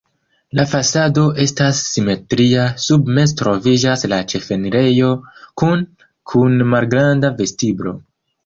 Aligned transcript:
La 0.59 0.63
fasado 0.69 1.25
estas 1.45 1.81
simetria, 1.89 2.63
sube 2.85 3.15
meze 3.19 3.37
troviĝas 3.43 4.07
la 4.15 4.19
ĉefenirejo 4.33 5.13
kune 5.63 6.09
kun 6.33 6.61
malgranda 6.73 7.33
vestiblo. 7.45 7.95